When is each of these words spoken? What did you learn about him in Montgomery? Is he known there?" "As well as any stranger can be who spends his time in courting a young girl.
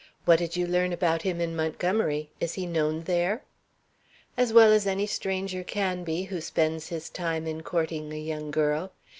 What 0.25 0.39
did 0.39 0.55
you 0.55 0.65
learn 0.65 0.93
about 0.93 1.21
him 1.21 1.39
in 1.39 1.55
Montgomery? 1.55 2.31
Is 2.39 2.55
he 2.55 2.65
known 2.65 3.03
there?" 3.03 3.43
"As 4.35 4.51
well 4.51 4.71
as 4.71 4.87
any 4.87 5.05
stranger 5.05 5.63
can 5.63 6.03
be 6.03 6.23
who 6.23 6.41
spends 6.41 6.87
his 6.87 7.07
time 7.07 7.45
in 7.45 7.61
courting 7.61 8.11
a 8.11 8.17
young 8.17 8.49
girl. 8.49 8.93